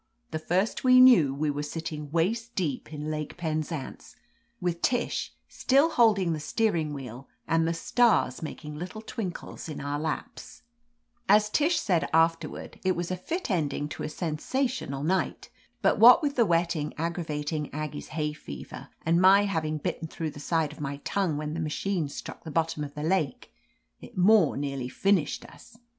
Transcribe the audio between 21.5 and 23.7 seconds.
the machine struck the bottom of the lake,